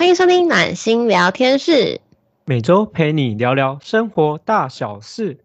[0.00, 2.00] 欢迎收听暖心聊天室，
[2.46, 5.36] 每周陪你聊聊生活大小事。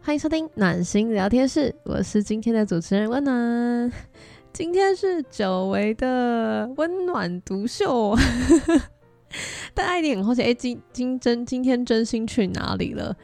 [0.00, 3.92] 欢迎收听暖心聊天室，我是今天的主持人温暖。
[4.54, 8.16] 今天是久违的温暖独秀，
[9.74, 13.16] 大家一定很好奇，哎，今今真今天真心去哪里了？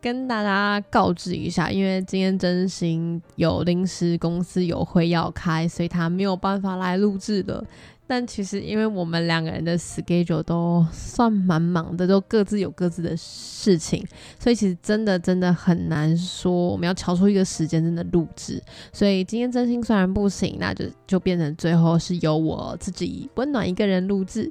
[0.00, 7.64] 跟大家告知一下，因为今天真心有临时公司有会要开，所以他没有办法来录制了。
[8.06, 14.06] 但其实，因为我们两个人的 schedule 都算蛮忙的，都各自有各自的事情，
[14.38, 18.62] 所以其实真的真的很难说我们要调出一个时间真的录制。
[18.92, 24.48] 所以今天真心虽然不行，那就就变成最后是由我自己温暖一个人录制。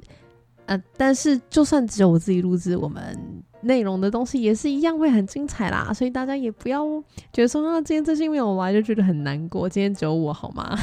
[0.66, 3.16] 呃，但是就算只有我自己录制，我们
[3.62, 5.92] 内容的东西也是一样会很精彩啦。
[5.92, 6.84] 所以大家也不要
[7.32, 9.68] 觉得说啊，今天这些没有来就觉得很难过。
[9.68, 10.76] 今天只有我好吗？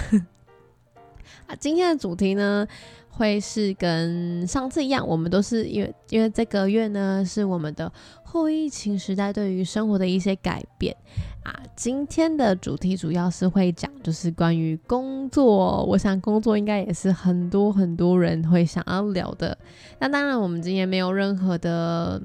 [1.47, 2.66] 啊，今天的主题呢，
[3.09, 7.91] 会是跟上次一样，我们都是因为因为这个月呢是我们的
[8.23, 10.95] 后疫情时代对于生活的一些改变
[11.44, 11.53] 啊。
[11.75, 15.83] 今天的主题主要是会讲，就是关于工作。
[15.86, 19.58] 我想工作应该也是很多很多人会想要聊的。
[19.99, 22.21] 那当然，我们今天没有任何的，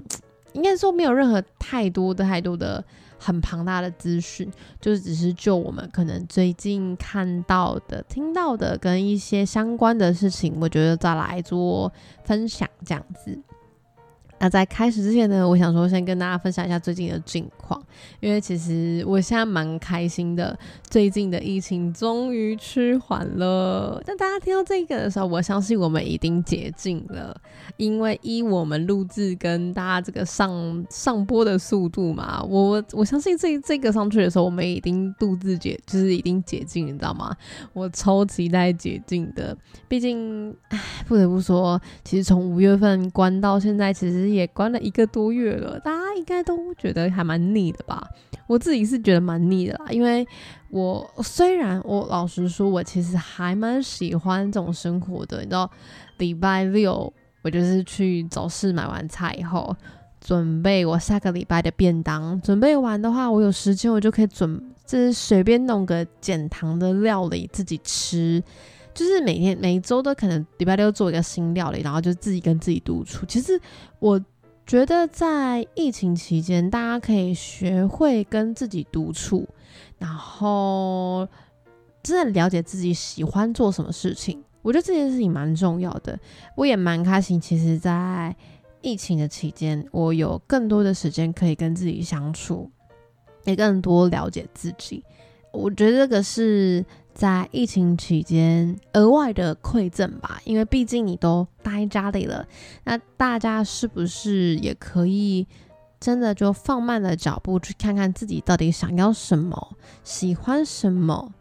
[0.52, 2.84] 应该说没有任何太多的太多的。
[3.20, 4.48] 很庞大的资讯，
[4.80, 13.36] 就是只是就我们可能最近看到的、听到的跟一些相关的事情，我觉得再来做分享这样子。
[14.39, 17.83] 那在开始之前呢，我想说先跟大家分享一下最近的近况，
[18.20, 24.02] 因为其实我现在蛮开心的，最近的疫情终于趋缓了。
[24.06, 27.39] 但大家听到这个的时候，我相信我们已经解禁了，
[27.77, 37.36] 因为依我们录制跟大家这个上上播的速度嘛，我我相信这这个上去的时候，我们已经录制解就是已经解禁，你知道吗？
[37.74, 39.55] 我超期待解禁的，
[39.89, 44.29] 毕竟唉，不得不说，其实从五月份关到现在，其实。
[44.29, 48.08] 也关了一个多月了，大家应该都觉得还蛮腻的吧？
[48.46, 50.27] 我自己是觉得蛮腻的啦，因为
[50.70, 55.41] 我虽然我老实说，我其实还蛮喜欢这种生活的。
[55.41, 55.70] 你知道，
[56.18, 59.77] 礼拜六我就是去早市买完菜以后，
[60.20, 62.41] 准备我下个礼拜的便当。
[62.41, 68.42] 准备完的话，我有时间我就可以准，就是随便弄个减糖的料理自己吃。
[68.95, 73.24] 就是每天每周都可能礼拜六做一个新料理，然后就自己跟自己独处。
[73.27, 73.61] 其实
[74.01, 74.20] 我
[74.68, 79.48] 觉得在疫情期间，大家可以学会跟自己独处，
[79.96, 81.27] 然后
[82.02, 84.45] 真的了解自己喜欢做什么事情。
[84.61, 86.20] 我觉得这件事情蛮重要的。
[86.55, 88.36] 我也蛮开心，其实，在
[88.83, 92.70] 疫情的期间，我有更多的时间可以跟自己相处，
[93.45, 95.02] 也更多了解自己。
[95.53, 96.85] 我觉得这个是。
[97.14, 102.47] 在疫情期间额外的馈赠吧，因为毕竟你都待家里了，
[102.85, 105.45] 那大家是不是也可以
[105.98, 111.33] 真的就放慢了脚步，去看看自己到底想要什么，喜欢什么，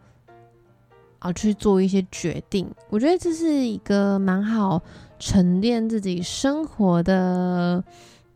[1.20, 2.68] 而去做一些决定？
[2.90, 4.82] 我觉得这是一个蛮好
[5.20, 7.84] 沉淀自己生活的，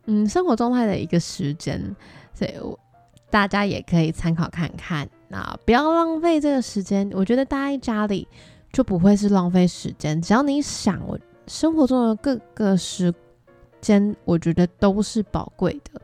[0.06, 1.96] 嗯，生活状态的一个时间，
[2.32, 2.78] 所以我
[3.30, 5.08] 大家也可以参考看看。
[5.32, 8.28] 那不要浪费这个时间，我觉得待在家里
[8.70, 10.20] 就不会是浪费时间。
[10.20, 13.10] 只要你想，我生活中的各个时
[13.80, 15.98] 间，我觉得都是宝贵的。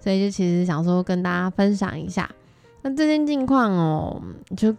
[0.00, 2.28] 所以就其实想说跟大家分享一下。
[2.82, 4.20] 那最近近况哦，
[4.56, 4.74] 就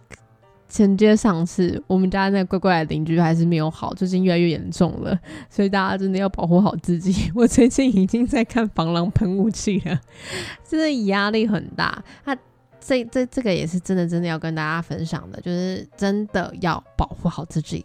[0.68, 5.18] 承接上次我们家那乖乖的邻居还是没有好，最近越来越严重了。
[5.48, 7.32] 所以大家真的要保护好自己。
[7.34, 9.98] 我最近已经在看防狼喷雾器了，
[10.62, 12.04] 真的压力很大。
[12.22, 12.36] 他。
[12.86, 17.82] 这这这个也是真的真的要跟大家分享的，就是真的要保护好自己，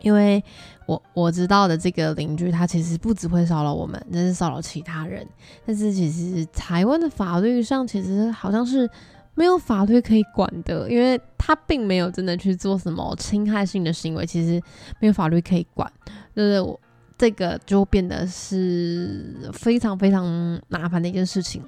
[0.00, 0.42] 因为
[0.86, 5.24] 我我知道的这个邻居，他其实不只会骚扰我们，那是骚扰其他人。
[5.64, 8.90] 但是其实台湾的法律上，其实好像是
[9.34, 14.60] 没有法律可以管的，因为他并没有真的去做什么侵害性的行为，其实
[14.98, 15.90] 没有法律可以管，
[16.34, 16.78] 就是我
[17.16, 20.24] 这个就变得是非常非常
[20.66, 21.62] 麻烦的一件事情。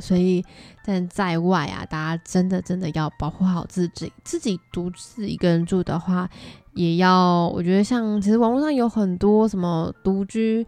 [0.00, 0.44] 所以，
[0.84, 4.12] 但在外啊，大家真的真的要保护好自己。
[4.24, 6.28] 自己独自一个人住的话，
[6.74, 10.66] 也要我觉得像其实网络上有很多什么独居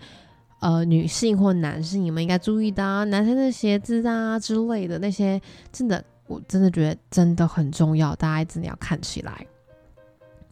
[0.61, 5.41] 呃女性或男性，你们应该注意的啊，男生的鞋子啊之类的那些，
[5.73, 9.47] 真的我真的觉得真的很重要，大家真的要看起来。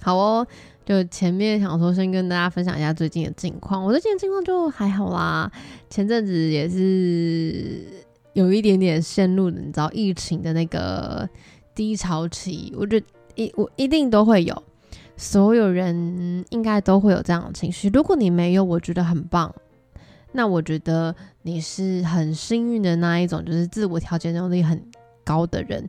[0.00, 0.46] 好哦，
[0.86, 3.84] 就前面想说先跟大家分享一下最近的近况。
[3.84, 5.50] 我最近的近况就还好啦，
[5.90, 7.84] 前阵子也是
[8.38, 11.28] 有一点点陷入你知道疫情的那个
[11.74, 12.72] 低潮期。
[12.78, 14.62] 我觉得一我一定都会有，
[15.16, 17.88] 所有人应该都会有这样的情绪。
[17.88, 19.52] 如果你没有，我觉得很棒。
[20.30, 21.12] 那我觉得
[21.42, 24.80] 你是很幸运的那一种，就是自我调节能力很
[25.24, 25.88] 高的人。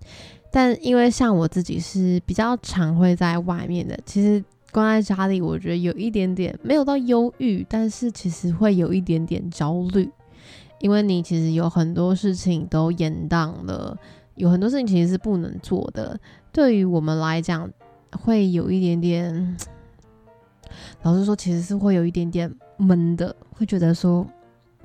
[0.51, 10.09] 但因为像我自己是比较常会在外面的，其实关在家里，我觉得有一点点没有到忧郁，但是其实会有一点点焦虑，
[10.79, 13.97] 因为你其实有很多事情都延宕了，
[14.35, 16.19] 有很多事情其实是不能做的。
[16.51, 17.69] 对于我们来讲，
[18.11, 19.57] 会有一点点，
[21.03, 24.25] 老实说，其实是会有一点点闷的，会觉得说。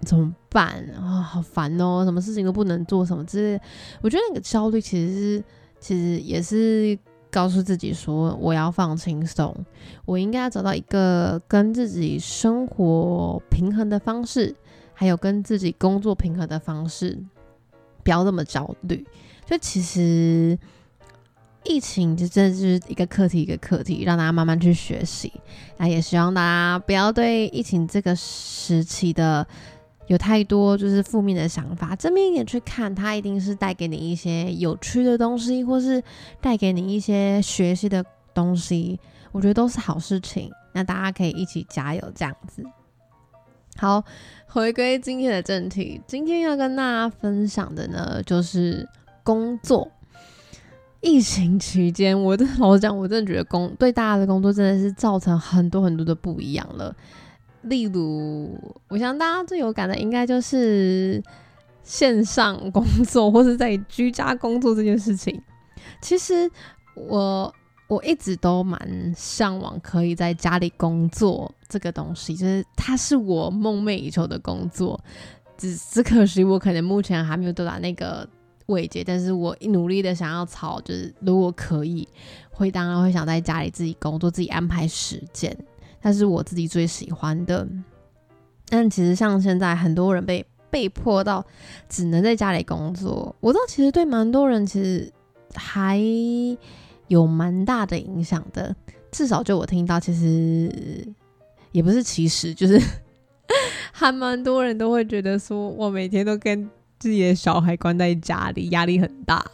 [0.04, 1.22] 怎么办啊？
[1.22, 2.04] 好烦哦！
[2.04, 3.60] 什么事情都不能做，什么之类。
[4.02, 5.44] 我觉得那个焦虑其实是，
[5.80, 6.98] 其实也是
[7.30, 9.56] 告诉自己说，我要放轻松，
[10.04, 14.54] 我应该要找到一个跟自己生活平衡的方式，
[14.94, 17.18] 还有跟自己工作平衡的方式，
[18.02, 19.04] 不要那么焦虑。
[19.44, 20.58] 就其实
[21.64, 25.32] 疫情就真的是一个课题，一个课题，让大家慢慢去学习。
[25.76, 29.46] 那也希望大家不要对疫情这个时期的。
[30.06, 36.02] 有太多就是负面的想法，正面一点去看，它一定是带给你一些有趣的东西，或是
[36.42, 38.04] 带给你一些学习的
[38.34, 39.00] 东西，
[39.32, 40.50] 我觉得都是好事情。
[40.74, 42.62] 那大家可以一起加油，这样子。
[43.76, 44.04] 好，
[44.46, 48.88] 回归今天的正题，今天要跟大家分享的呢，就是
[49.22, 49.90] 工作。
[51.00, 56.94] 疫情期间，我真的老实讲，我真的觉得工对大家的工作真的是造成很多很多的不一样了。
[57.62, 61.22] 例如，我想大家最有感的应该就是
[61.82, 65.42] 线上工作或是在居家工作这件事情。
[66.00, 66.50] 其实
[66.94, 67.52] 我
[67.94, 74.98] 我一直都蛮向往可以在家里工作这个东西，就是它是我梦寐以求的工作。
[75.56, 78.28] 只只可惜我可能目前还没有到达那个
[78.66, 82.08] 位阶，但是我一努力的想要朝，就是如果可以，
[82.50, 85.56] 会当然会想在家里自己工作，自己安排时间。
[86.00, 87.66] 但是我自己最喜欢的，
[88.68, 91.42] 但其实像现在很多人被被迫到
[91.88, 95.10] 只能在家里工作，我知道其实对蛮多人其实
[95.54, 95.98] 还
[97.08, 98.74] 有蛮大的影响的。
[99.10, 101.06] 至少就我听到，其实
[101.72, 102.80] 也不是其实，就是
[103.92, 106.68] 还蛮多人都会觉得说，我每天都跟
[106.98, 109.44] 自己的小孩关在家里，压力很大。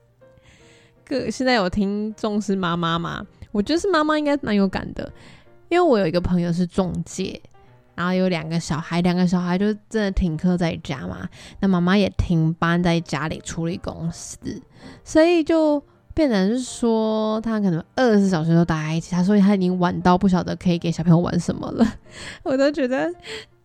[1.04, 3.24] 个现在有听众是妈妈吗？
[3.52, 5.10] 我觉得是妈妈应该蛮有感的。
[5.68, 7.40] 因为我有一个朋友是中介，
[7.94, 11.28] 然后有两个小孩，两个小孩就真的停课在家嘛，
[11.60, 14.38] 那妈妈也停班在家里处理公司，
[15.02, 15.82] 所以就
[16.16, 19.14] 变成是说他可能二十四小时都待在一起。
[19.14, 21.86] 他说他已经晚到不晓得可以给小朋友玩什么了，
[22.42, 23.12] 我都觉得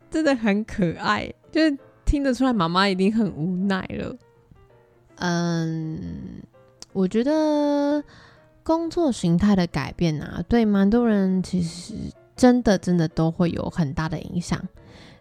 [0.09, 4.15] 真的很可爱，就是听得出来妈妈一定很无奈了。
[5.15, 5.99] 嗯，
[6.91, 8.03] 我觉得。
[8.63, 11.95] 工作形态的改变啊，对蛮多人其实
[12.35, 14.61] 真的真的都会有很大的影响。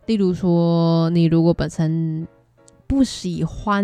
[0.05, 2.29] 例如说，你如果本身
[2.87, 3.83] 不喜欢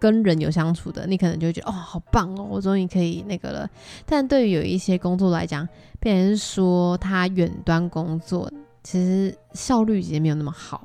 [0.00, 3.70] 跟人有相处的，你可能就会觉得哦，好棒哦，我终于可以那个了。
[4.06, 5.68] 但对于有一些工作来讲，
[6.00, 8.50] 别人说他远端工作，
[8.82, 10.84] 其实效率其实没有那么好。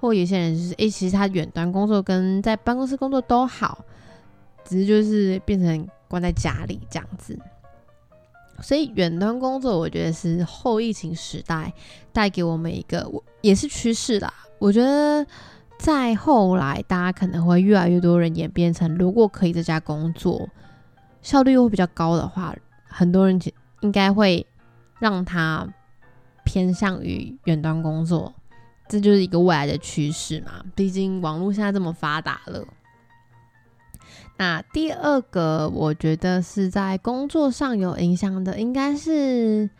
[0.00, 3.84] 或有些人就是，诶，其实他远端工作跟在办公室工作都好，
[4.64, 5.88] 只是就是变成。
[6.10, 7.38] 关在家里这样子，
[8.62, 11.70] 所以远端工作，我觉得是后疫情时代
[12.14, 14.32] 带给我们一个，我也是趋势啦。
[14.58, 15.26] 我觉得
[15.78, 20.48] 在后来，大家可能会越来越多人演变成，如果可以在家工作，
[21.22, 22.54] 效率又会比较高的话，
[22.86, 23.40] 很多人
[23.80, 24.46] 应该会
[24.98, 25.66] 让他
[26.44, 28.34] 偏向于远端工作，
[28.88, 30.64] 这就是一个未来的趋势嘛。
[30.74, 32.64] 毕竟网络现在这么发达了。
[34.36, 39.70] 那第二个，我觉得是在工作上有影响的，应该是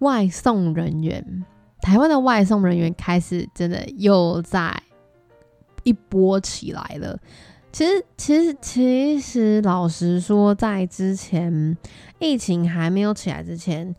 [0.00, 1.44] 外送人员。
[1.80, 4.82] 台湾的外送人员开始真的又在
[5.84, 7.18] 一波起来了。
[7.72, 11.76] 其实，其实，其实，老实说，在之前
[12.18, 13.94] 疫情还没有起来之前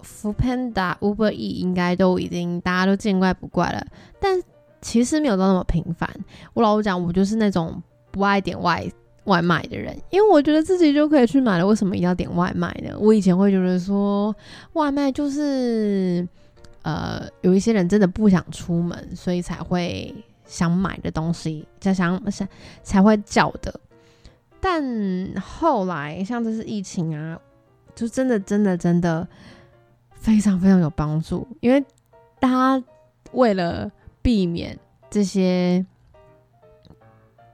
[0.00, 3.86] f o o Panda、Uber E 应该都已经大家都见怪不怪了。
[4.18, 4.42] 但
[4.80, 6.08] 其实没有到那么频繁。
[6.54, 8.90] 我老实讲，我就是那种不爱点外。
[9.24, 12.96] 外卖的人，因为我觉得自己就可以去买了，为什么一定要点外卖呢？
[12.98, 14.34] 我以前会觉得说，
[14.72, 16.26] 外卖就是，
[16.80, 20.14] 呃，有一些人真的不想出门，所以才会
[20.48, 22.48] 想买的东西，才想想
[22.82, 23.80] 才会叫的。
[24.60, 24.82] 但
[25.40, 27.38] 后来像这次疫情啊，
[27.94, 29.28] 就真的真的真的
[30.10, 31.80] 非常非常有帮助，因为
[32.40, 32.84] 大家
[33.30, 33.88] 为了
[34.20, 34.76] 避免
[35.08, 35.86] 这些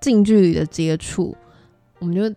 [0.01, 1.37] 近距离的接触，
[1.99, 2.35] 我们就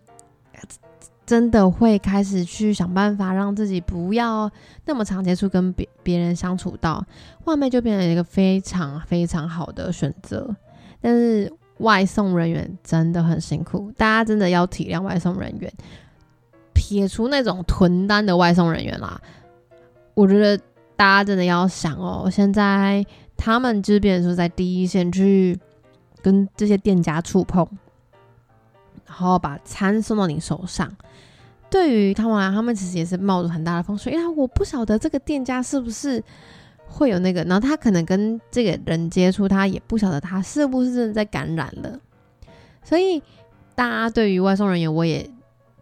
[1.28, 4.50] 真的会开始去想办法让自己不要
[4.86, 7.04] 那么常接触跟别别人相处到，
[7.44, 10.56] 外卖就变成一个非常非常好的选择。
[11.02, 15.70] 但是外送人员真的很辛苦，大家真的要体谅外送人员。
[16.72, 19.20] 撇除那种囤单的外送人员啦，
[20.14, 20.56] 我觉得
[20.96, 23.04] 大家真的要想哦，现在
[23.36, 25.58] 他们就是变成说在第一线去
[26.22, 27.68] 跟这些店家触碰，
[29.08, 30.88] 然后把餐送到你手上。
[31.70, 36.22] 对于他们来，他们其实也是冒着很大的风险，因为我不晓得这个店家是不是
[36.86, 41.98] 会有那个，然后他可能跟这个人接触，他也不晓得他是不是真的在感染了。
[42.82, 43.22] 所以
[43.74, 45.28] 大家对于外送人员，我也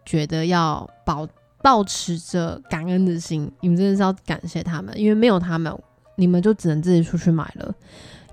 [0.05, 1.25] 觉得要保
[1.61, 5.73] 保持着感恩的心，你们真的是要感谢他们，因为没有他们，
[6.15, 7.73] 你们就只能自己出去买了，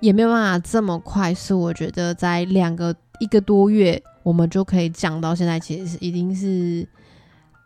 [0.05, 1.59] 也没有办法这么快速。
[1.59, 6.87] 我觉得在两个一个多月，我们就可以降到现在，其实是已经是。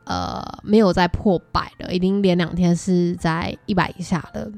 [0.06, 4.52] 呃，没有再破百了，已经连两天是在一百以下了。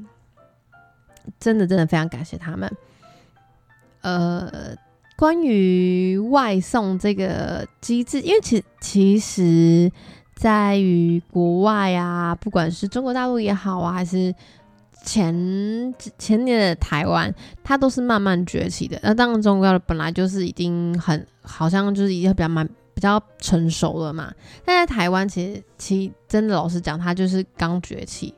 [1.38, 2.74] 真的，真的非常感谢他们。
[4.00, 4.74] 呃，
[5.14, 9.92] 关于外送这个机制，因为其其实
[10.34, 14.34] 在于国外啊，不管是中国大陆也好啊，还是
[15.02, 18.98] 前前年的台湾，它都是慢慢崛起的。
[19.02, 22.68] 那当然，中国本来就是已经很好像就是已经比较慢。
[22.94, 24.32] 比较成熟了嘛，
[24.66, 28.32] 但在台湾其实，其真的老实讲，它就是刚崛起，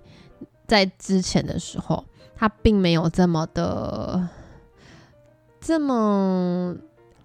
[0.67, 2.03] 在之前的时候，
[2.37, 4.27] 它并没有这么的
[5.61, 6.75] 这么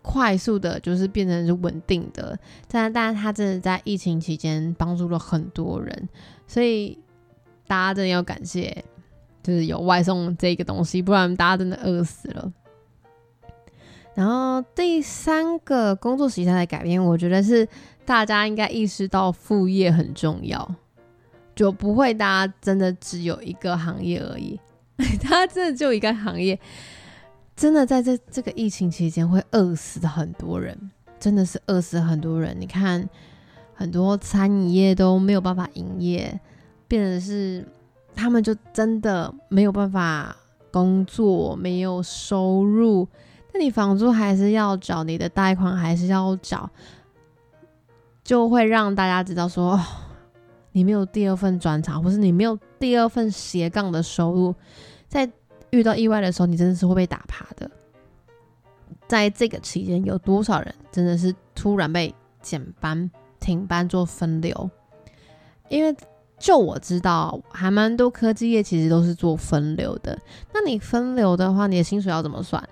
[0.01, 2.38] 快速的，就是变成是稳定的。
[2.67, 6.10] 但但是它真的在疫情期间帮助了很多人，
[6.48, 6.98] 所以
[7.67, 8.84] 大家真的要感谢，
[9.49, 12.53] 就是有外送这个东西，不然大家真的饿死了。
[14.13, 17.67] 然后第三个工作形态的改变，我觉得是
[18.05, 20.75] 大家应该意识到副业很重要，
[21.55, 24.59] 就不会大家真的只有一个行业而已。
[25.23, 26.59] 大家真的就一个行业，
[27.55, 30.77] 真的在这这个疫情期间会饿死很多人，
[31.19, 32.55] 真的是饿死很多人。
[32.59, 33.07] 你看，
[33.73, 36.37] 很多餐饮业都没有办法营业，
[36.89, 37.65] 变成是
[38.19, 40.35] 他们就真的没有办法
[40.71, 43.07] 工作，没有收入。
[43.53, 46.69] 那你房租还是要缴，你的贷款还是要缴，
[48.25, 49.79] 就会让大家知道说，
[50.73, 54.53] 你没有第二份专长，或是你没有第二份斜杠的收入，
[55.07, 55.31] 在
[55.69, 57.71] 遇到意外的时候，你真的是会被打趴的。
[59.07, 63.09] 在这个期间，有多少人真的是突然被减班、
[63.39, 64.69] 停班做分流？
[65.69, 65.95] 因为
[66.39, 70.17] 就我知道，还蛮多科技业其实都是做分流的。
[70.53, 72.63] 那你分流的话，你的薪水要怎么算？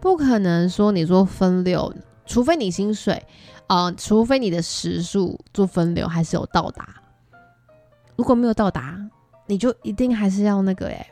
[0.00, 1.92] 不可能说你做分流，
[2.26, 3.20] 除非你薪水，
[3.68, 6.86] 呃，除非你的时数做分流还是有到达。
[8.14, 8.98] 如果没有到达，
[9.46, 11.06] 你就一定还是要那个哎，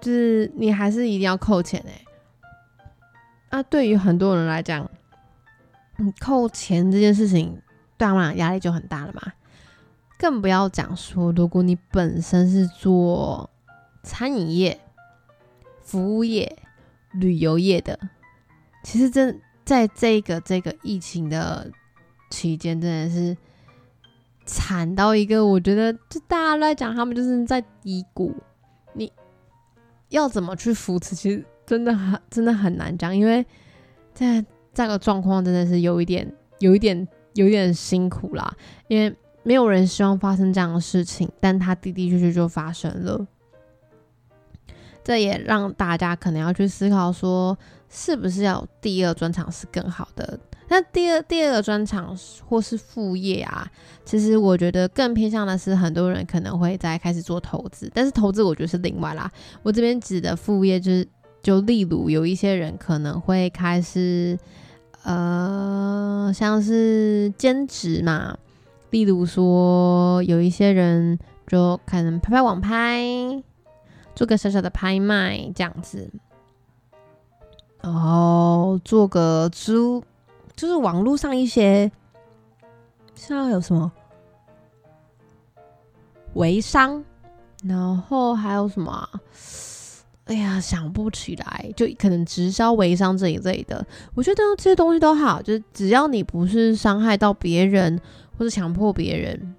[0.00, 1.92] 就是你还是一定要扣钱哎。
[3.50, 4.90] 那对于很多人来讲，
[5.96, 7.52] 你扣钱这件事情，
[7.96, 9.22] 对他们俩压力就很大了嘛。
[10.18, 13.48] 更不要讲说，如果你本身是做
[14.02, 14.80] 餐饮业、
[15.82, 16.58] 服务业。
[17.14, 17.98] 旅游业的，
[18.84, 21.68] 其实真在这个这个疫情的
[22.30, 23.34] 期间，真的是
[24.44, 28.36] 惨到一个，我觉得就大家都在讲，他们就是在低谷。
[28.92, 29.10] 你
[30.10, 31.16] 要怎么去扶持？
[31.16, 33.44] 其实真的很真的很难讲，因为
[34.12, 34.44] 在
[34.74, 38.54] 这个状况真的是有一点有一点有一点辛苦啦。
[38.86, 43.26] 因为没有人希望发生这样的事情，但它的的确确就发生了。
[45.02, 47.56] 这也让大家可能要去思考，说
[47.88, 50.38] 是不是要第二专场是更好的？
[50.70, 52.14] 那第二第二个专场
[52.46, 53.66] 或是副业啊，
[54.04, 59.32] 其实我觉得更偏向的是很多人可能会在开始做投资，但是投资我觉得是另外啦。
[59.62, 61.08] 我这边指的副业就是，
[61.42, 64.38] 就例如有一些人可能会开始，
[65.04, 68.36] 呃，像是兼职嘛，
[68.90, 73.42] 例如说有一些人就可能拍拍网拍。
[74.14, 76.10] 做个小小的拍卖这样子，
[77.80, 80.02] 然后做个租，
[80.56, 81.88] 就是网络上一些
[83.14, 83.92] 像有什么
[86.34, 87.04] 微商，
[87.62, 89.08] 然后还有什么？
[90.24, 93.86] 哎呀，想不起来，就可能直销微商这一类的。
[94.14, 98.00] 我觉得这些东西都好，就是只要你不是伤害到别人
[98.38, 99.54] 或者强迫别人，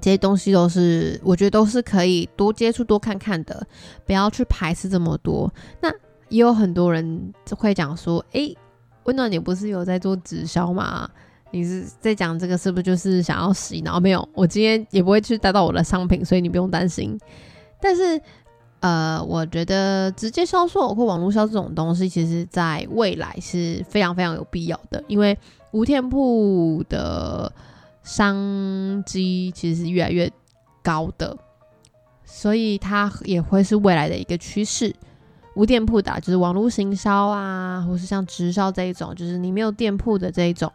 [0.00, 3.66] 这些东西都是我觉得都是可以多接触多看看的，
[4.04, 5.52] 不要去排斥这么多。
[5.80, 5.90] 那
[6.28, 8.56] 也有很多人就会讲说，诶，
[9.04, 11.08] 温暖，你不是有在做直销吗？
[11.50, 14.00] 你是在讲这个是不是就是想要洗脑？
[14.00, 17.18] 没有，我今天也不会去带到我的商品，所以你不用担心。
[17.78, 18.18] 但是，
[18.80, 25.36] 呃，我觉得直接销售或网络销这种东西，其实在未来是非常非常有必要的，因为
[25.72, 27.52] 无店铺的
[28.02, 30.30] 商机其实是越来越
[30.82, 31.36] 高的，
[32.24, 34.94] 所以它也会是未来的一个趋势。
[35.54, 40.72] 无店铺的，就是网络行销啊，或是像直销这一种，就是你没有店铺的这一种。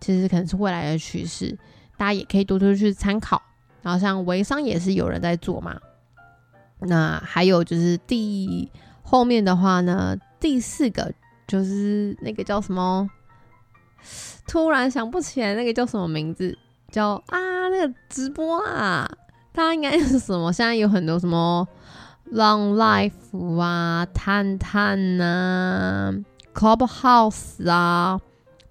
[0.00, 1.56] 其实可能是未来的趋势，
[1.96, 3.40] 大家也可以多多去参考。
[3.80, 5.78] 然后像微商也是有人在做嘛。
[6.80, 8.70] 那还有就是第
[9.02, 11.12] 后面的话呢，第四个
[11.46, 13.08] 就是那个叫什么？
[14.48, 16.58] 突然想不起来那个叫什么名字，
[16.90, 19.08] 叫啊那个直播啊，
[19.52, 20.52] 它应该是什么？
[20.52, 21.68] 现在有很多什么
[22.32, 26.12] Long Life 啊、探探啊、
[26.52, 28.20] Clubhouse 啊。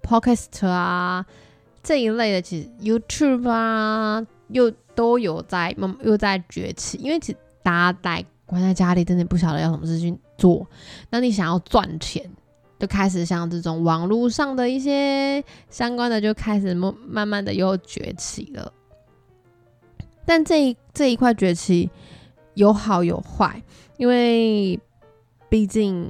[0.01, 1.25] Podcast 啊
[1.83, 6.97] 这一类的，其实 YouTube 啊又都有在慢，又在崛起。
[6.99, 10.65] 因为其实大家待关在家里，真的不晓得要什么事情做。
[11.09, 12.23] 那你想要赚钱，
[12.79, 18.71] 就开始像这种网络上的一些相关的，就开始慢慢慢的又崛起了。
[20.25, 21.89] 但这一这一块崛起
[22.53, 23.61] 有好有坏，
[23.97, 24.79] 因为
[25.49, 26.09] 毕竟。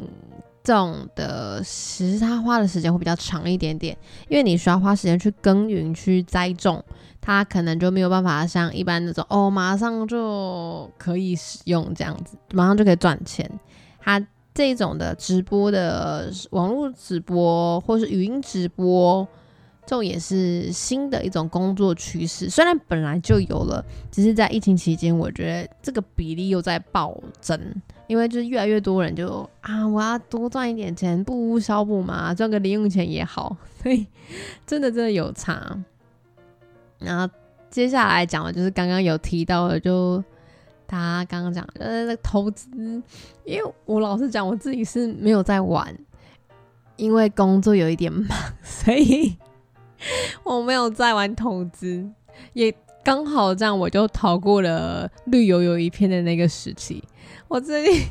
[0.64, 3.98] 种的，其实它花的时间会比较长一点点，
[4.28, 6.84] 因为你需要花时间去耕耘、去栽种，
[7.22, 13.50] 它可能就没有办法像一般那种哦，马上就可以使用这样子，马上就可以赚钱。
[13.98, 14.20] 它
[14.58, 19.28] 这种的直播的网络直播或是语音直播，
[19.86, 22.50] 这种也是新的一种工作趋势。
[22.50, 27.62] 虽然本来就有了，只是在疫情期间，我觉得这个比例又在暴增。
[28.08, 34.08] 因为就是越来越多人就啊，我要多赚一点钱，不无小补嘛，赚个零用钱也好，所以
[34.66, 35.78] 真的真的有差。
[36.98, 37.32] 然后
[37.70, 40.24] 接下来讲的就是刚刚有提到的，就
[40.88, 42.70] 他刚刚讲呃投资，
[43.44, 45.96] 因为我老实讲，我自己是没有在玩，
[46.96, 48.28] 因为工作有一点忙，
[48.64, 49.36] 所以
[50.44, 52.10] 我没有在玩投资，
[52.54, 52.74] 也
[53.04, 57.04] 刚好这样，我就逃过了绿油油一片的那个时期。
[57.48, 58.08] 我最近，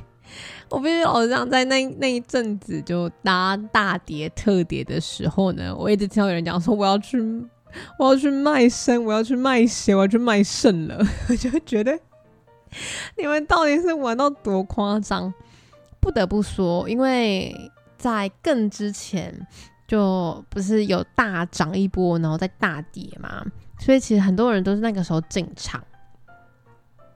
[0.68, 7.18] 我必须老实讲，在那那一阵子就大大跌特跌的时候呢，我一直听到有人讲说我要去，
[7.98, 10.98] 我要去卖身，我要去卖血，我要去卖肾了。
[11.28, 11.98] 我 就觉得
[13.16, 15.32] 你们到底是玩到多夸张？
[16.00, 17.54] 不得不说，因为
[17.98, 19.34] 在更之前
[19.88, 23.44] 就不是有大涨一波，然后再大跌嘛，
[23.78, 25.82] 所以其实很多人都是那个时候进场。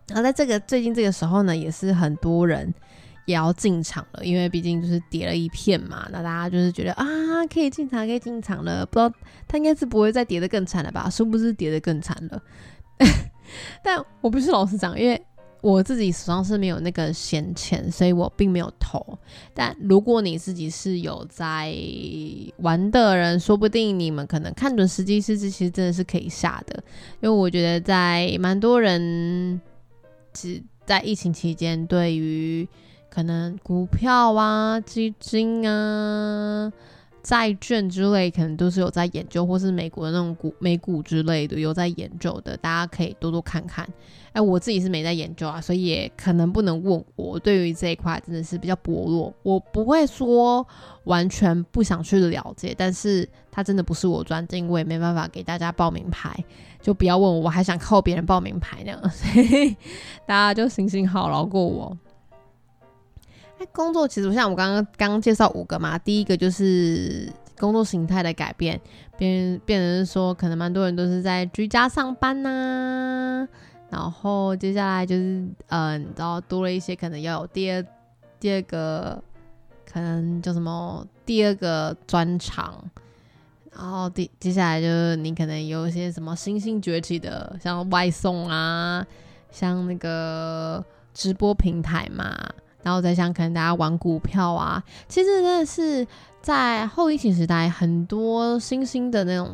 [0.08, 2.74] 然后在这个最近这个时候呢，也是很多人
[3.26, 6.08] 也要进场了，因为毕竟就是跌了一片嘛。
[6.10, 7.06] 那大家就是觉得啊，
[7.52, 8.84] 可以进场，可以进场了。
[8.86, 9.14] 不知道
[9.46, 11.08] 他应该是不会再跌得更惨了吧？
[11.08, 12.42] 殊不知跌得更惨了？
[13.84, 15.20] 但我不是老实讲，因为
[15.60, 19.18] 我自己手上是没有那个闲钱，所以我并没有投。
[19.54, 21.74] 但如果你自己是有在
[22.58, 26.82] 玩的人，说不定你们可能看准时机，是这其实真的是可以下的。
[27.20, 29.60] 因为我觉得在蛮多人。
[30.32, 32.68] 只在疫情期间，对于
[33.10, 36.72] 可能股票啊、基金啊、
[37.22, 43.87] 债券之类，可能都是有在研究，或是美国的那种股、美股之类的有在研究的，大家可以多多看看。
[44.33, 47.38] 哎，我自己是没在研究啊，所以也可能不能问我。
[47.38, 50.64] 对于这一块真的是比较薄弱，我不会说
[51.04, 56.33] 完全不想去了解，但是它真的不是我专精，我也没办法给大家报名牌。
[56.80, 59.76] 就不要问我，我还想靠别人报名牌呢，所以
[60.26, 61.98] 大家就行行好，饶过我。
[63.60, 68.80] 哎，工作其实像我刚刚刚刚介绍五个嘛，第一个就是工作形态的改变，
[69.18, 73.46] 变变成说可能蛮多人都是在居家上班呐，
[73.90, 77.84] 然后接下来就是嗯，然后多了一些可能要有第二
[78.40, 79.22] 第二个
[79.92, 82.82] 可能叫什么第二个专长。
[83.72, 89.06] 然后第接下来就是你可能有一些什么新兴崛起的，像外送啊，
[89.50, 92.34] 像那个直播平台嘛，
[92.82, 96.06] 然后再像可能大家玩股票啊，其实真的是
[96.40, 99.50] 在后疫情时代，很多新兴的那种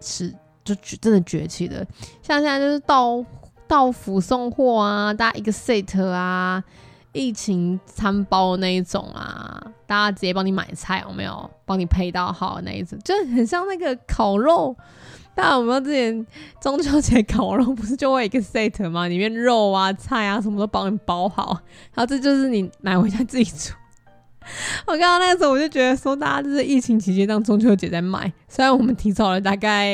[0.00, 0.34] 是
[0.64, 1.86] 就真的崛起的，
[2.22, 3.24] 像现在就是到
[3.66, 6.62] 到府送货啊，大家一个 set 啊。
[7.12, 11.50] 疫情餐包那一种啊，大家直接帮你买菜，有没有？
[11.64, 14.76] 帮你配到好那一种，就很像那个烤肉
[15.36, 16.26] 大家有没有之前
[16.62, 19.06] 中秋节烤肉不是就会一个 set 吗？
[19.06, 21.60] 里面肉啊、菜啊什么都帮你包好，
[21.92, 23.74] 然后这就是你买回家自己煮。
[24.86, 29.92] 我刚刚那个时候我就觉得说，大家就是疫情期间当中秋节在卖，虽然我们提早了大概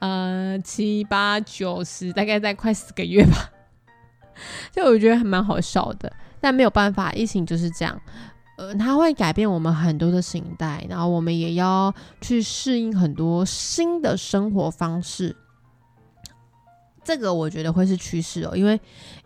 [0.00, 3.50] 呃七八九十，大概在快四个月吧，
[4.72, 6.12] 就我觉得还蛮好笑的。
[6.40, 8.00] 但没有办法，疫情就是这样，
[8.58, 15.34] 呃，它会改变我们很多的形态，然后我们也要去适应很多新的生活方式。
[17.04, 18.78] 这个我觉得会是趋势哦，因为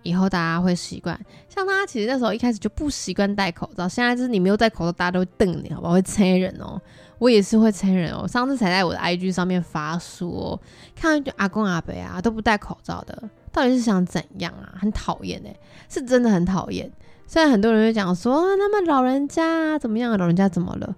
[0.02, 1.18] 以后大家会习惯。
[1.48, 5.94] 像他其实那时候一开始就不习惯戴口罩，现在就是你没有戴口罩，大家都会瞪你，好不好？
[5.94, 6.80] 会催人哦，
[7.18, 8.28] 我也是会催人哦。
[8.28, 10.60] 上次才在我的 IG 上面发说，
[10.94, 14.76] 看到阿公阿伯啊都不戴口罩的，到底是想怎样啊？
[14.78, 15.56] 很讨厌哎，
[15.88, 16.92] 是真的很讨厌。
[17.32, 20.18] 虽然很多人会讲说，他们老人家怎么样？
[20.18, 20.94] 老人家怎么了？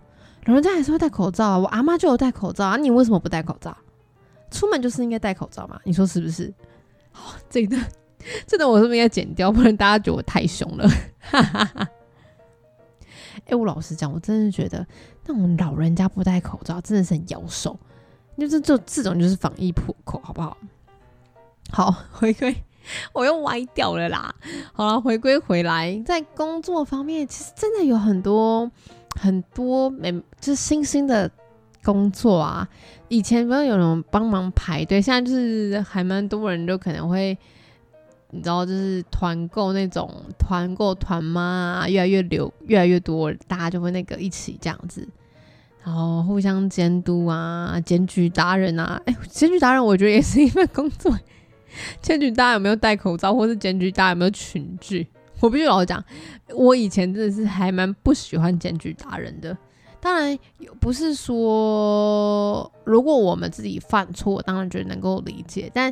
[0.47, 1.57] 老人家还是会戴口罩啊。
[1.57, 3.77] 我阿妈就有戴口罩啊，你为什么不戴口罩？
[4.51, 6.53] 出门就是应该戴口罩嘛，你说是不是？
[7.49, 7.81] 这段，
[8.49, 9.53] 这段我是不是应该剪掉？
[9.53, 10.91] 不然大家觉得我太凶了。
[13.47, 14.85] 哎，我老实讲，我真的觉得
[15.27, 17.79] 那种老人家不戴口罩真的是很妖兽，
[18.37, 20.57] 就是这这种就是防疫破口，好不好？
[21.71, 22.53] 好，回归，
[23.13, 24.35] 我又歪掉了啦。
[24.73, 28.71] 好了，回归回来，在工作方面，其实真的有很多
[29.21, 31.31] 很多没，就是新兴的。
[31.85, 32.67] 工作啊，
[33.09, 37.37] 以前不是有人帮忙排队，现在就是还蛮多人就可能会，
[38.31, 45.07] 你知道，就是团购那种团购团妈啊，越来越流，越来越多，大家就会那个一起这样子，
[45.85, 51.15] 然后互相监督啊，检举达人啊，哎，检举达人我觉得也是一份工作，
[52.01, 55.07] 检举大家有没有戴口罩，或是检举大家有没有群聚，
[55.41, 56.03] 我必须老实讲，
[56.55, 59.57] 我以前真的是还蛮不喜欢检举达人的。
[60.01, 60.39] 当然，
[60.81, 65.71] 不是说如果我们自己犯错，当然觉得能够理解。
[65.73, 65.91] 但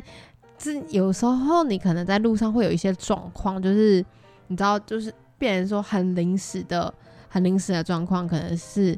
[0.55, 4.05] 这有时候你可能在路上会有一些状况，就是
[4.47, 6.93] 你知道，就是变成说很临时的、
[7.27, 8.95] 很临时的状况，可能是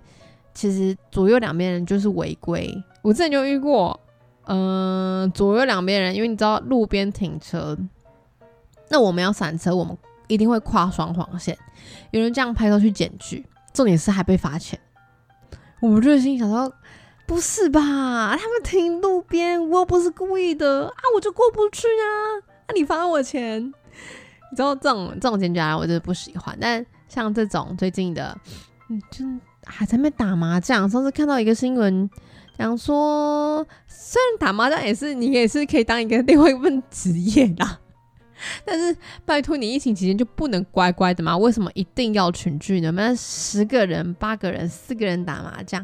[0.53, 2.69] 其实左右两边人就是违规。
[3.01, 3.97] 我之前就遇过，
[4.45, 7.77] 嗯，左右两边人，因为你知道路边停车，
[8.89, 11.57] 那我们要闪车，我们一定会跨双黄线。
[12.11, 14.79] 有人这样拍照去检举，重点是还被罚钱。
[15.81, 16.71] 我就心想说，
[17.27, 17.81] 不是吧？
[18.37, 22.41] 他们停路边，我又不是故意的啊，我就过不去啊！
[22.67, 26.57] 那你罚我钱，你知道这种这种检举啊，我真的不喜欢。
[26.59, 28.35] 但像这种最近的，
[28.89, 29.25] 嗯，就
[29.65, 30.89] 还在那打麻将。
[30.89, 32.09] 上次看到一个新闻，
[32.57, 37.79] 讲说，虽然打麻将也是你也是可以当一个另外一份职业啦。
[38.65, 41.37] 但是拜托你疫情期间就不能乖乖的吗？
[41.37, 42.91] 为什么一定要群聚呢？
[42.91, 45.83] 那十个人、八个人、四个人打麻将，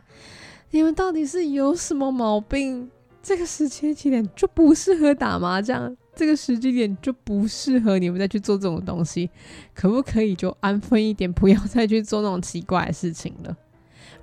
[0.71, 2.89] 你们到底是有什么毛病？
[3.23, 9.29] 这个时间点就不适合打麻将，这个时间点就不适合你们再去做这种东西，
[9.73, 13.55] 可不可以就安分一点，不要再去做那种奇怪的事情了？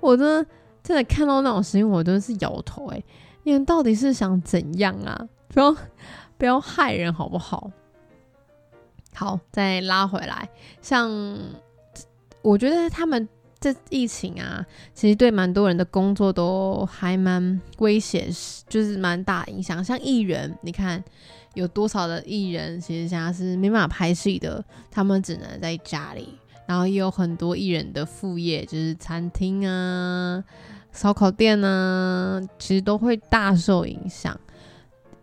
[0.01, 0.45] 我真的
[0.89, 2.87] 真的看到那种声音，我都是摇头。
[2.87, 3.03] 哎，
[3.43, 5.27] 你们到底是想怎样啊？
[5.49, 5.75] 不要
[6.35, 7.69] 不要害人好不好？
[9.13, 10.49] 好，再拉回来，
[10.81, 11.07] 像
[12.41, 18.27] 我觉得他们这疫情啊，其实对蛮多人的工作都还蛮威胁，
[18.67, 19.83] 就是蛮大影响。
[19.83, 21.03] 像艺人，你看
[21.53, 26.29] 有多少的艺人，其实现在是没办法拍戏的，他们只能在家里。
[26.65, 30.43] 然后也有很多艺人的副业，就是餐厅啊、
[30.91, 34.39] 烧烤店啊，其实都会大受影响。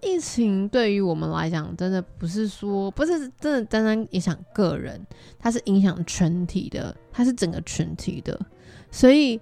[0.03, 5.05] 疫情对于我们来讲，真的不是说不是真的单单影响个人，
[5.39, 8.39] 它是影响全体的，它是整个群体的。
[8.91, 9.41] 所以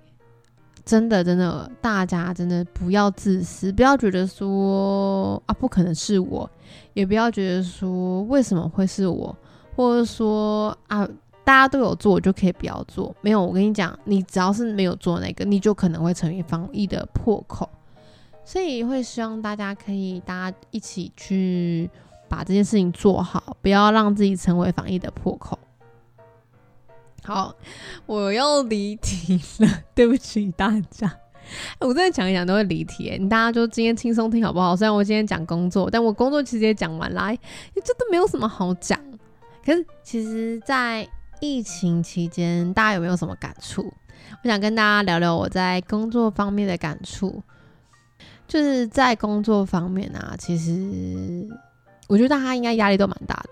[0.85, 6.49] 真的真的，大家真的不要自私，不要觉得说啊不可能是我，
[6.95, 9.37] 也不要觉得说为什么会是我，
[9.77, 11.07] 或者说啊
[11.45, 13.15] 大家都有做，我就可以不要做。
[13.21, 17.69] 没有，我跟你讲，你只要是没有做那个，你就可能会成为防疫的破口。
[18.45, 21.89] 所以会希望大家可以大家一起去
[22.29, 25.59] 把这件事情做好，不要让自己成为防疫的破口。
[27.23, 27.55] 好，
[28.07, 31.11] 我要离题了，对不起大家。
[31.79, 34.75] 我真的讲一讲都会离题，你大家就今天轻松听好不好？
[34.75, 37.35] 虽然我今天讲工作，但我工作其实也讲完啦，
[37.75, 38.99] 这都没有什么好讲。
[39.65, 41.09] 可是其实，在
[41.41, 43.93] 疫情期间，大家有没有什么感触？
[44.43, 47.43] 我想跟大家聊聊我在工作方面的感触。
[48.47, 51.49] 就是在工作方面啊，其实
[52.09, 53.51] 我觉得大家应该压力都蛮大的。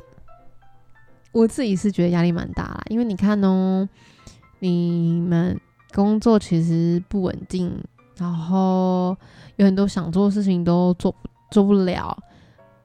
[1.33, 3.89] 我自己是觉得压力蛮大啦，因为你看哦，
[4.59, 5.59] 你们
[5.95, 7.83] 工作其实不稳定，
[8.17, 9.17] 然后
[9.57, 11.15] 有很多想做的事情都做
[11.51, 12.15] 做不了，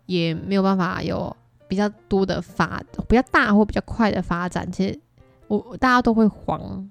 [0.05, 1.35] 也没有办法有
[1.67, 4.71] 比较多的发比较大或比较快的发展。
[4.71, 4.99] 其实
[5.47, 6.89] 我大家都会慌，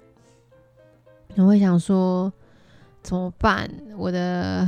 [1.37, 2.33] 我会想说
[3.03, 3.71] 怎么办？
[3.97, 4.67] 我的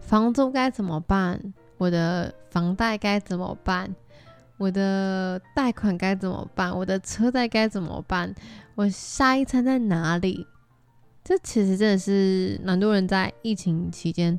[0.00, 1.40] 房租该怎么办？
[1.78, 3.94] 我的房贷该怎么办？
[4.58, 6.76] 我的贷款该怎么办？
[6.76, 8.34] 我的车贷该怎么办？
[8.74, 10.46] 我下一餐在哪里？
[11.24, 14.38] 这其实真的是蛮多人在疫情期间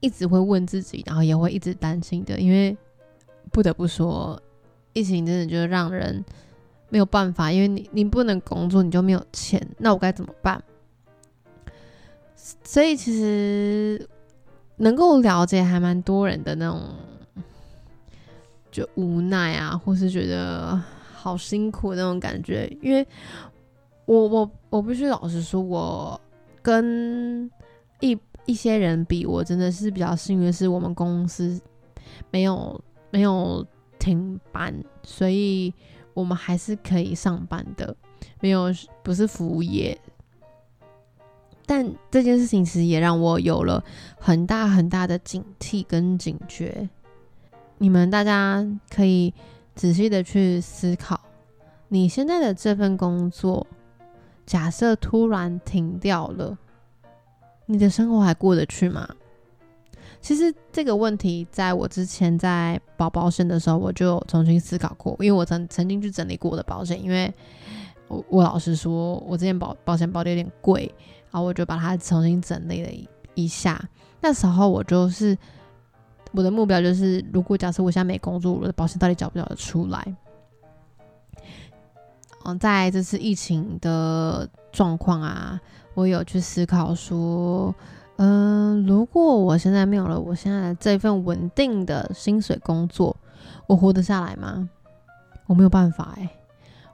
[0.00, 2.38] 一直会问自己，然后也会一直担心的。
[2.38, 2.76] 因为
[3.50, 4.40] 不得不说，
[4.92, 6.24] 疫情真的就让人
[6.88, 10.62] 没有办法，因为你你不能工作，你就没有钱，那我该怎么办？
[12.62, 14.08] 所以其实
[14.76, 16.80] 能够了解还蛮多人的那种。
[18.70, 23.06] 就无奈啊，或是觉得好辛苦那种感觉，因为
[24.06, 26.18] 我我我必须老实说，我
[26.62, 27.50] 跟
[28.00, 31.60] 一一些人比，我真的是比较幸运，是我们公司
[32.30, 33.64] 没有没有
[34.00, 35.72] 停班，所以
[36.14, 37.94] 我们还是可以上班的，
[38.40, 39.96] 没有不是服务业。
[41.64, 43.84] 但这件事情其实也让我有了
[44.18, 46.88] 很大很大的警惕跟警觉。
[47.78, 49.32] 你们大家可以
[49.74, 51.20] 仔细的去思考，
[51.88, 53.66] 你现在的这份工作，
[54.44, 56.58] 假设突然停掉了，
[57.66, 59.08] 你的生活还过得去吗？
[60.22, 67.30] 其实这个问题，在我之前在保保险的时候，我就重新思考过，因为我曾曾经去整理过我的保险，因为
[68.08, 70.90] 我我老实说，我之前保保险保的有点贵，
[71.30, 73.86] 然后我就把它重新整理了一一下，
[74.22, 75.36] 那时候我就是。
[76.34, 80.16] 我的目标就是，如果假设我现在没工作，我的保险到底缴不缴得出来？
[82.46, 85.60] 嗯，在这次疫情的状况啊，
[85.92, 87.74] 我有去思考说，
[88.16, 93.16] 嗯，如果我现在没有了我现在这份稳定的薪水工作，
[93.66, 94.68] 我活得下来吗？
[95.46, 96.28] 我没有办法哎，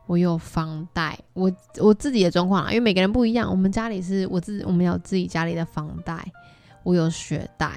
[0.06, 6.32] 我有房贷，我我自己的状况啊，因为每个人不一样，我们家里是我自我们有自己家里的房贷，
[6.82, 7.70] 我有学贷。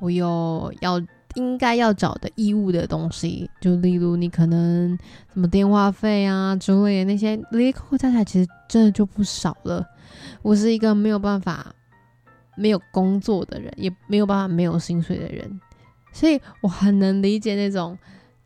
[0.00, 1.00] 我有要
[1.34, 4.96] 应该要找的义务的东西，就例如你可能
[5.32, 9.84] 什么电话费啊之类的那些，离扣加起来其实真的就不少了。
[10.42, 11.66] 我是一个没有办法
[12.58, 15.60] 没有工作的人，也没有办法没有薪水的人，
[16.12, 17.96] 所以我很能理解那种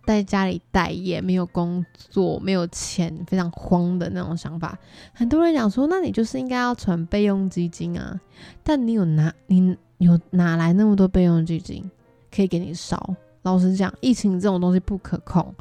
[0.05, 4.79] 在家里待业、没有工作、没有钱、非常慌的那种想法。
[5.13, 8.21] 很多人讲说，那你就是应该要存备用基金啊，
[8.63, 9.77] 但你有拿你。
[9.99, 11.89] 有哪来那么多备用基金
[12.35, 13.15] 可以给你烧？
[13.43, 15.55] 老实讲，疫情这种东西不可控，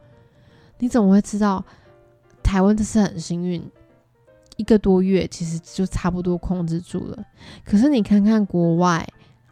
[0.79, 1.63] 你怎么会知道？
[2.41, 3.63] 台湾这次很幸运，
[4.57, 7.25] 一个多月其实就差不多控制住了。
[7.63, 9.07] 可是你看看国外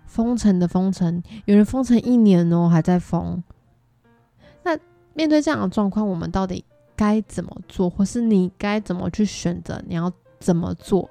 [0.05, 3.43] 封城的封城，有人封城一年哦，还在封。
[4.63, 4.77] 那
[5.13, 6.63] 面对这样的状况，我们到底
[6.95, 9.81] 该怎么做，或是你该怎么去选择？
[9.87, 11.09] 你要怎么做？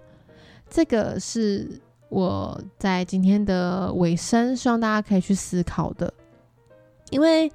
[0.69, 1.81] 这个是。
[2.11, 6.11] 我在今天的尾声，希望大家可以去思考的，
[7.11, 7.53] 因为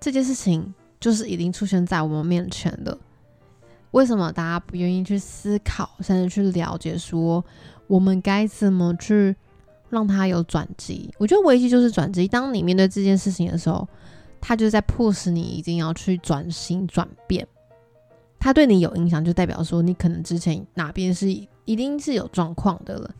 [0.00, 2.98] 这件事情就是已经出现在我们面前了。
[3.96, 7.42] 为什么大家不愿意去思考，甚至去了解，说
[7.86, 9.34] 我们该怎么去
[9.88, 11.10] 让它有转机？
[11.16, 12.28] 我觉得危机就是转机。
[12.28, 13.88] 当你面对这件事情的时候，
[14.38, 17.48] 它就在迫使你一定要去转型转变。
[18.38, 21.30] 它对你有影响，就代表说你可能之前哪边是
[21.64, 23.10] 一定是有状况的了。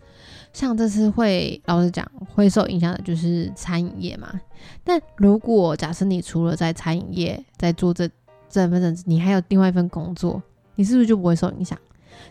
[0.52, 4.38] 像这次会，老实讲，会受影响的就是餐饮业嘛。
[4.84, 8.06] 但如果假设你除了在餐饮业在做这
[8.50, 10.42] 这份，你还有另外一份工作，
[10.76, 11.76] 你是不是就不会受影响？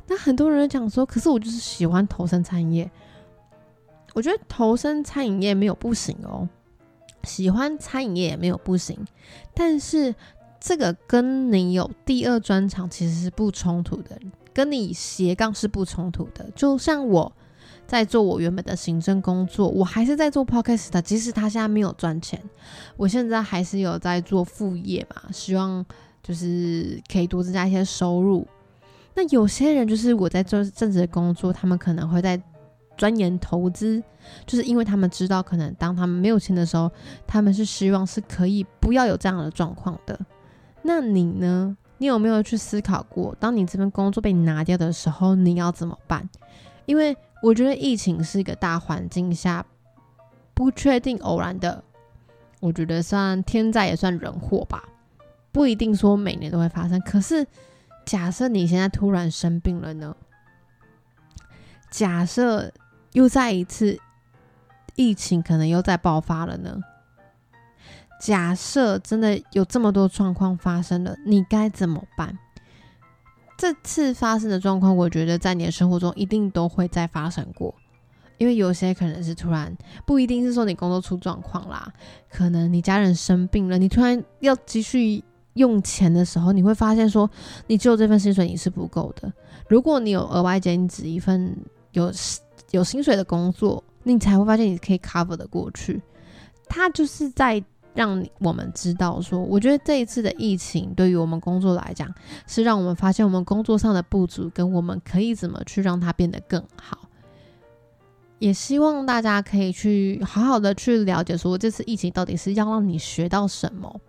[0.08, 2.90] 那很多人讲说，可是我就是喜欢投身餐饮业。
[4.14, 6.48] 我觉得投身餐饮业没有不行哦，
[7.24, 8.98] 喜欢餐饮业也没有不行。
[9.54, 10.16] 但是
[10.60, 14.18] 这个跟你有第二专长其实是不冲突的，
[14.54, 16.50] 跟你斜杠是不冲突的。
[16.56, 17.32] 就像我。
[17.88, 22.42] 在做我原本的行政工作，我还是在做 podcast 的，即使他现在没有赚钱，
[22.98, 25.86] 我现在还是有在做副业嘛，希望
[26.26, 28.48] 就是可以多增加一些收入。
[29.14, 32.42] 那有些人就是我在做正职的工作，他们可能会在
[32.98, 34.02] 钻研投资，
[34.48, 36.92] 就是因为他们知道，可能当他们没有钱的时候，
[37.28, 40.20] 他们是希望是可以不要有这样的状况的。
[40.82, 41.78] 那你呢？
[41.98, 46.30] 你有没有去思考过，当你这份工作被拿掉的时候，你要怎么办？
[46.86, 49.66] 因为我觉得疫情是一个大环境下
[50.54, 51.82] 不确定、偶然的，
[52.60, 54.84] 我觉得算天灾也算人祸吧，
[55.56, 57.00] 不一定说每年都会发生。
[57.00, 57.48] 可是
[58.06, 60.13] 假设你现在突然生病了呢？
[61.89, 62.74] 假设
[63.13, 63.98] 又再一次
[64.96, 66.78] 疫情可能又在爆发了呢？
[68.20, 72.38] 假设真的有这么多状况发生了，你该怎么办？
[73.58, 77.74] 这次发生的状况，我觉得在你的生活中一定都会再发生过，
[78.38, 79.74] 因为有些可能是突然，
[80.06, 81.94] 不一定是说你工作出状况啦，
[82.30, 85.24] 可能你家人生病了，你突然要继续
[85.56, 87.30] 用钱的时候，你会发现说，
[87.68, 89.30] 你只有这份薪水你是不够的。
[89.68, 91.58] 如果你有额外兼职一份
[91.91, 92.10] 有
[92.72, 96.02] 有薪水的工作，你才会发现你可以 cover 的过去。
[96.68, 97.62] 它就是在。
[97.96, 102.13] 让我们知道，说我觉得这一次的疫情对于我们工作来讲，
[102.46, 107.08] 是让我们发现我们工作上的不足，跟我们可以怎么去让它变得更好。
[108.38, 114.02] 也希望大家可以去好好的去了解，说这次疫情到底是要让你学到什么。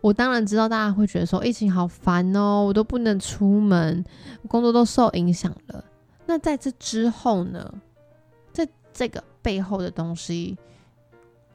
[0.00, 4.04] 我当然知道大家会觉得说疫情好烦哦，我都不能出门，
[4.48, 5.84] 工作都受影响了。
[6.26, 7.72] 那在这之后呢？
[8.52, 10.56] 在这个背后的东西。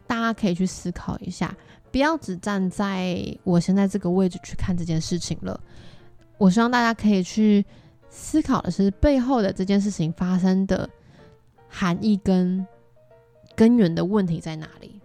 [0.08, 1.56] 大家可以去思考一下，
[1.90, 5.58] 不要只站在我现在这个位置去看这件事情了。
[6.38, 7.66] 我希望大家可以去
[8.10, 10.90] 思考的是背后的这件事情发生的
[11.70, 12.68] 含义跟
[13.56, 15.01] 根源的问题在哪里。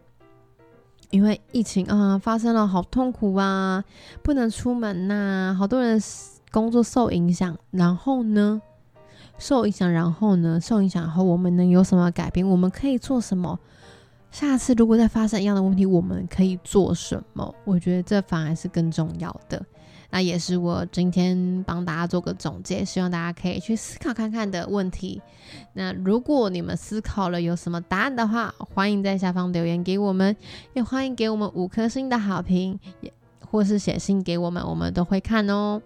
[1.11, 3.85] 因为疫情啊发生了，好痛苦啊，
[4.23, 6.01] 不能出门呐，好多人
[6.51, 7.57] 工作受影响。
[7.71, 8.61] 然后呢，
[9.39, 12.49] 受影响，然后呢，受影响后我们能有什么改变？
[12.49, 13.59] 我们可以做什么？
[14.31, 17.55] 下次如果再发生一样的问题，我们可以做什么？
[17.65, 19.65] 我觉得这反而是更重要的。
[20.11, 25.21] 那也是我今天帮大家做个总结，希望大家可以去思考看看的问题。
[25.73, 30.37] 那如果你们思考了有什么答案的话，欢迎在下方留言给我们，
[30.75, 35.81] 也欢迎给我们五颗星的好评，也或是写信给我们，我们都会看哦。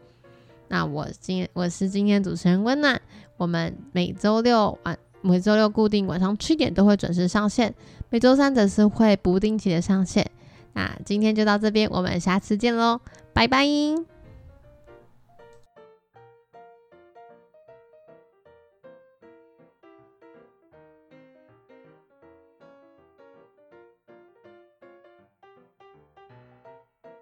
[0.68, 3.00] 那我今我是今天主持人温暖，
[3.36, 4.98] 我们每周六晚。
[5.22, 7.74] 每周六固定晚上七点都会准时上线，
[8.08, 10.26] 每周三则是会不定期的上线。
[10.72, 12.98] 那今天就到这边，我们下次见喽，
[13.40, 14.19] 拜拜。